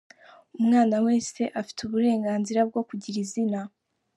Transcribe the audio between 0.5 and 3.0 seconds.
Umwana wese afite uburenganzira bwo